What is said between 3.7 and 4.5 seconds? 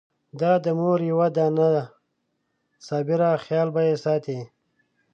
به يې ساتي!